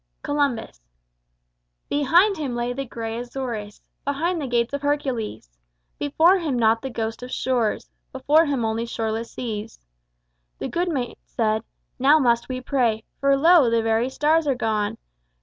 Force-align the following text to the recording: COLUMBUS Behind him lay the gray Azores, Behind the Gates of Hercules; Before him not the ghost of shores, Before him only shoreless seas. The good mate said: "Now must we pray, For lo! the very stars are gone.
COLUMBUS 0.23 0.81
Behind 1.87 2.35
him 2.35 2.55
lay 2.55 2.73
the 2.73 2.85
gray 2.85 3.19
Azores, 3.19 3.83
Behind 4.03 4.41
the 4.41 4.47
Gates 4.47 4.73
of 4.73 4.81
Hercules; 4.81 5.47
Before 5.99 6.39
him 6.39 6.57
not 6.57 6.81
the 6.81 6.89
ghost 6.89 7.21
of 7.21 7.29
shores, 7.31 7.87
Before 8.11 8.47
him 8.47 8.65
only 8.65 8.87
shoreless 8.87 9.29
seas. 9.31 9.79
The 10.57 10.69
good 10.69 10.89
mate 10.89 11.19
said: 11.23 11.63
"Now 11.99 12.17
must 12.17 12.49
we 12.49 12.61
pray, 12.61 13.03
For 13.19 13.37
lo! 13.37 13.69
the 13.69 13.83
very 13.83 14.09
stars 14.09 14.47
are 14.47 14.55
gone. 14.55 14.97